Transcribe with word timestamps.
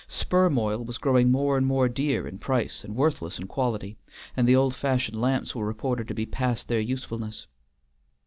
Sperm 0.07 0.57
oil 0.57 0.83
was 0.83 0.97
growing 0.97 1.29
more 1.29 1.59
and 1.59 1.67
more 1.67 1.87
dear 1.87 2.27
in 2.27 2.39
price 2.39 2.83
and 2.83 2.95
worthless 2.95 3.37
in 3.37 3.45
quality, 3.45 3.97
and 4.35 4.47
the 4.47 4.55
old 4.55 4.73
fashioned 4.73 5.21
lamps 5.21 5.53
were 5.53 5.63
reported 5.67 6.07
to 6.07 6.15
be 6.15 6.25
past 6.25 6.67
their 6.67 6.79
usefulness. 6.81 7.45